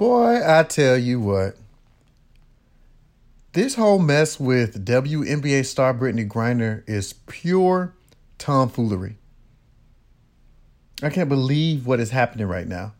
Boy, 0.00 0.40
I 0.42 0.62
tell 0.62 0.96
you 0.96 1.20
what. 1.20 1.58
This 3.52 3.74
whole 3.74 3.98
mess 3.98 4.40
with 4.40 4.82
WNBA 4.82 5.66
star 5.66 5.92
Brittney 5.92 6.26
Griner 6.26 6.82
is 6.88 7.12
pure 7.12 7.92
tomfoolery. 8.38 9.18
I 11.02 11.10
can't 11.10 11.28
believe 11.28 11.86
what 11.86 12.00
is 12.00 12.12
happening 12.12 12.46
right 12.46 12.66
now. 12.66 12.94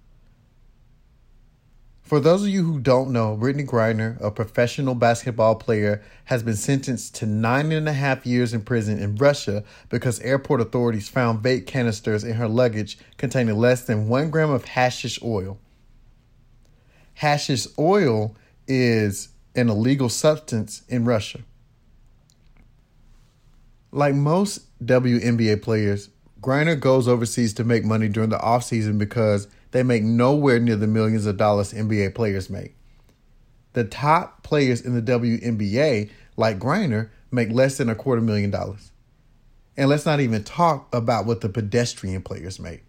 For 2.03 2.21
those 2.21 2.43
of 2.43 2.51
you 2.51 2.65
who 2.65 2.79
don't 2.79 3.13
know, 3.13 3.35
Brittney 3.35 3.67
Griner, 3.67 4.21
a 4.21 4.31
professional 4.31 4.95
basketball 4.95 5.55
player, 5.55 6.03
has 6.27 6.43
been 6.43 6.55
sentenced 6.55 7.15
to 7.15 7.25
nine 7.25 7.73
and 7.73 7.89
a 7.89 7.95
half 7.95 8.27
years 8.27 8.53
in 8.53 8.61
prison 8.61 8.99
in 8.99 9.17
Russia 9.17 9.65
because 9.89 10.21
airport 10.21 10.61
authorities 10.61 11.09
found 11.09 11.43
vape 11.43 11.67
canisters 11.67 12.25
in 12.25 12.35
her 12.35 12.47
luggage 12.47 12.99
containing 13.17 13.57
less 13.57 13.87
than 13.87 14.07
one 14.07 14.29
gram 14.31 14.51
of 14.51 14.67
hashish 14.67 15.19
oil. 15.23 15.59
Hashish 17.21 17.67
oil 17.79 18.35
is 18.67 19.29
an 19.55 19.69
illegal 19.69 20.09
substance 20.09 20.81
in 20.89 21.05
Russia. 21.05 21.41
Like 23.93 24.15
most 24.15 24.63
WNBA 24.83 25.61
players, 25.61 26.09
Griner 26.41 26.81
goes 26.81 27.07
overseas 27.07 27.53
to 27.55 27.65
make 27.65 27.85
money 27.85 28.09
during 28.09 28.31
the 28.31 28.39
offseason 28.39 28.97
because 28.97 29.49
they 29.73 29.83
make 29.83 30.03
nowhere 30.03 30.59
near 30.59 30.77
the 30.77 30.87
millions 30.87 31.27
of 31.27 31.37
dollars 31.37 31.75
NBA 31.75 32.15
players 32.15 32.49
make. 32.49 32.75
The 33.75 33.85
top 33.85 34.43
players 34.43 34.81
in 34.81 34.95
the 34.95 35.03
WNBA, 35.03 36.09
like 36.39 36.59
Griner, 36.59 37.11
make 37.31 37.51
less 37.51 37.77
than 37.77 37.91
a 37.91 37.95
quarter 37.95 38.23
million 38.23 38.51
dollars. 38.51 38.93
And 39.77 39.91
let's 39.91 40.07
not 40.07 40.21
even 40.21 40.43
talk 40.43 40.89
about 40.95 41.27
what 41.27 41.43
the 41.43 41.51
pedestrian 41.51 42.23
players 42.23 42.59
make. 42.59 42.83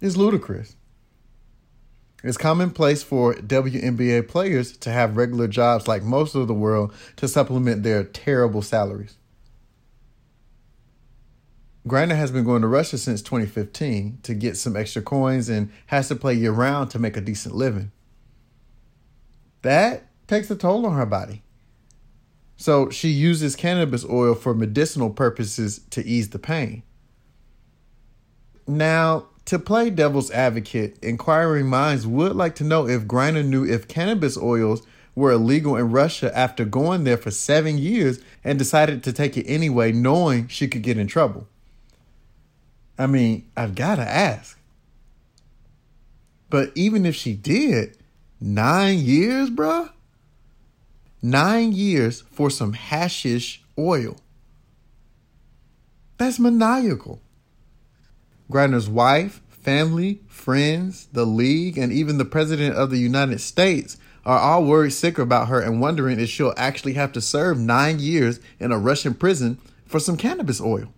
It's 0.00 0.16
ludicrous. 0.16 0.74
It's 2.24 2.38
commonplace 2.38 3.02
for 3.02 3.34
WNBA 3.34 4.26
players 4.26 4.76
to 4.78 4.90
have 4.90 5.16
regular 5.16 5.48
jobs 5.48 5.86
like 5.86 6.02
most 6.02 6.34
of 6.34 6.48
the 6.48 6.54
world 6.54 6.92
to 7.16 7.28
supplement 7.28 7.82
their 7.82 8.04
terrible 8.04 8.62
salaries. 8.62 9.16
Griner 11.86 12.16
has 12.16 12.32
been 12.32 12.44
going 12.44 12.62
to 12.62 12.68
Russia 12.68 12.98
since 12.98 13.22
2015 13.22 14.18
to 14.24 14.34
get 14.34 14.56
some 14.56 14.76
extra 14.76 15.02
coins 15.02 15.48
and 15.48 15.70
has 15.86 16.08
to 16.08 16.16
play 16.16 16.34
year 16.34 16.50
round 16.50 16.90
to 16.90 16.98
make 16.98 17.16
a 17.16 17.20
decent 17.20 17.54
living. 17.54 17.92
That 19.62 20.08
takes 20.26 20.50
a 20.50 20.56
toll 20.56 20.84
on 20.84 20.96
her 20.96 21.06
body. 21.06 21.42
So 22.56 22.90
she 22.90 23.08
uses 23.10 23.54
cannabis 23.54 24.04
oil 24.04 24.34
for 24.34 24.54
medicinal 24.54 25.10
purposes 25.10 25.80
to 25.90 26.04
ease 26.04 26.30
the 26.30 26.38
pain. 26.38 26.82
Now, 28.66 29.26
to 29.46 29.58
play 29.58 29.90
devil's 29.90 30.30
advocate, 30.32 30.98
inquiring 31.02 31.66
minds 31.66 32.06
would 32.06 32.34
like 32.36 32.56
to 32.56 32.64
know 32.64 32.86
if 32.86 33.04
Griner 33.04 33.44
knew 33.44 33.64
if 33.64 33.88
cannabis 33.88 34.36
oils 34.36 34.82
were 35.14 35.32
illegal 35.32 35.76
in 35.76 35.90
Russia 35.92 36.36
after 36.36 36.64
going 36.64 37.04
there 37.04 37.16
for 37.16 37.30
seven 37.30 37.78
years 37.78 38.20
and 38.44 38.58
decided 38.58 39.02
to 39.04 39.12
take 39.12 39.36
it 39.36 39.46
anyway, 39.46 39.92
knowing 39.92 40.48
she 40.48 40.68
could 40.68 40.82
get 40.82 40.98
in 40.98 41.06
trouble. 41.06 41.48
I 42.98 43.06
mean, 43.06 43.48
I've 43.56 43.74
got 43.74 43.96
to 43.96 44.02
ask. 44.08 44.58
But 46.50 46.72
even 46.74 47.06
if 47.06 47.14
she 47.14 47.34
did, 47.34 47.96
nine 48.40 48.98
years, 48.98 49.50
bruh? 49.50 49.90
Nine 51.22 51.72
years 51.72 52.22
for 52.30 52.50
some 52.50 52.72
hashish 52.72 53.62
oil. 53.78 54.16
That's 56.18 56.38
maniacal. 56.38 57.20
Griner's 58.50 58.88
wife, 58.88 59.42
family, 59.48 60.20
friends, 60.28 61.08
the 61.12 61.24
league, 61.24 61.76
and 61.76 61.92
even 61.92 62.18
the 62.18 62.24
president 62.24 62.76
of 62.76 62.90
the 62.90 62.98
United 62.98 63.40
States 63.40 63.96
are 64.24 64.38
all 64.38 64.64
worried 64.64 64.92
sick 64.92 65.18
about 65.18 65.48
her 65.48 65.60
and 65.60 65.80
wondering 65.80 66.20
if 66.20 66.28
she'll 66.28 66.54
actually 66.56 66.94
have 66.94 67.12
to 67.12 67.20
serve 67.20 67.58
nine 67.58 67.98
years 67.98 68.40
in 68.58 68.72
a 68.72 68.78
Russian 68.78 69.14
prison 69.14 69.58
for 69.84 70.00
some 70.00 70.16
cannabis 70.16 70.60
oil. 70.60 70.92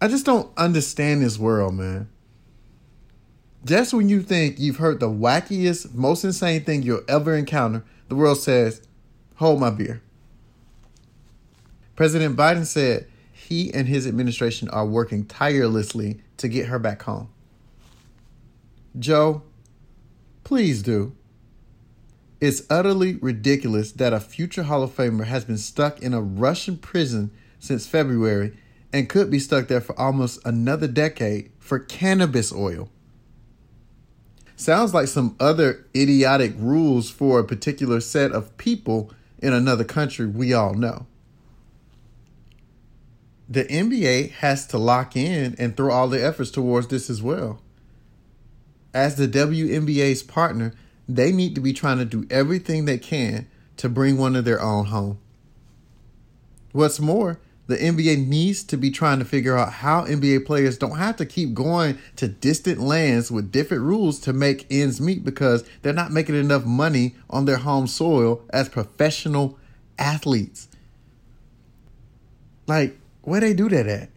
I 0.00 0.08
just 0.08 0.26
don't 0.26 0.50
understand 0.58 1.22
this 1.22 1.38
world, 1.38 1.74
man. 1.74 2.08
Just 3.64 3.92
when 3.92 4.08
you 4.08 4.22
think 4.22 4.58
you've 4.58 4.76
heard 4.76 5.00
the 5.00 5.08
wackiest, 5.08 5.94
most 5.94 6.22
insane 6.22 6.64
thing 6.64 6.82
you'll 6.82 7.02
ever 7.08 7.34
encounter, 7.34 7.84
the 8.08 8.14
world 8.14 8.38
says, 8.38 8.82
Hold 9.36 9.60
my 9.60 9.70
beer. 9.70 10.02
President 11.94 12.36
Biden 12.36 12.64
said, 12.66 13.08
he 13.46 13.72
and 13.72 13.86
his 13.86 14.08
administration 14.08 14.68
are 14.70 14.84
working 14.84 15.24
tirelessly 15.24 16.20
to 16.36 16.48
get 16.48 16.66
her 16.66 16.80
back 16.80 17.02
home. 17.02 17.28
Joe, 18.98 19.42
please 20.42 20.82
do. 20.82 21.14
It's 22.40 22.62
utterly 22.68 23.14
ridiculous 23.14 23.92
that 23.92 24.12
a 24.12 24.18
future 24.18 24.64
Hall 24.64 24.82
of 24.82 24.90
Famer 24.90 25.26
has 25.26 25.44
been 25.44 25.58
stuck 25.58 26.02
in 26.02 26.12
a 26.12 26.20
Russian 26.20 26.76
prison 26.76 27.30
since 27.60 27.86
February 27.86 28.56
and 28.92 29.08
could 29.08 29.30
be 29.30 29.38
stuck 29.38 29.68
there 29.68 29.80
for 29.80 29.98
almost 29.98 30.40
another 30.44 30.88
decade 30.88 31.52
for 31.60 31.78
cannabis 31.78 32.52
oil. 32.52 32.90
Sounds 34.56 34.92
like 34.92 35.06
some 35.06 35.36
other 35.38 35.86
idiotic 35.94 36.52
rules 36.56 37.10
for 37.10 37.38
a 37.38 37.44
particular 37.44 38.00
set 38.00 38.32
of 38.32 38.56
people 38.56 39.12
in 39.38 39.52
another 39.52 39.84
country 39.84 40.26
we 40.26 40.52
all 40.52 40.74
know 40.74 41.06
the 43.48 43.64
NBA 43.64 44.32
has 44.32 44.66
to 44.68 44.78
lock 44.78 45.16
in 45.16 45.54
and 45.58 45.76
throw 45.76 45.92
all 45.92 46.08
the 46.08 46.24
efforts 46.24 46.50
towards 46.50 46.88
this 46.88 47.08
as 47.08 47.22
well. 47.22 47.60
As 48.92 49.16
the 49.16 49.28
WNBA's 49.28 50.22
partner, 50.22 50.74
they 51.08 51.30
need 51.30 51.54
to 51.54 51.60
be 51.60 51.72
trying 51.72 51.98
to 51.98 52.04
do 52.04 52.26
everything 52.30 52.84
they 52.84 52.98
can 52.98 53.46
to 53.76 53.88
bring 53.88 54.16
one 54.16 54.34
of 54.34 54.44
their 54.44 54.60
own 54.60 54.86
home. 54.86 55.18
What's 56.72 56.98
more, 56.98 57.38
the 57.68 57.76
NBA 57.76 58.26
needs 58.26 58.62
to 58.64 58.76
be 58.76 58.90
trying 58.90 59.18
to 59.18 59.24
figure 59.24 59.56
out 59.56 59.72
how 59.74 60.04
NBA 60.04 60.46
players 60.46 60.78
don't 60.78 60.98
have 60.98 61.16
to 61.16 61.26
keep 61.26 61.52
going 61.52 61.98
to 62.16 62.28
distant 62.28 62.80
lands 62.80 63.30
with 63.30 63.50
different 63.50 63.82
rules 63.82 64.20
to 64.20 64.32
make 64.32 64.66
ends 64.70 65.00
meet 65.00 65.24
because 65.24 65.64
they're 65.82 65.92
not 65.92 66.12
making 66.12 66.36
enough 66.36 66.64
money 66.64 67.16
on 67.28 67.44
their 67.44 67.56
home 67.58 67.86
soil 67.86 68.42
as 68.50 68.68
professional 68.68 69.58
athletes. 69.98 70.68
Like, 72.66 72.98
where 73.26 73.40
they 73.40 73.54
do 73.54 73.68
that 73.68 73.86
at? 73.88 74.08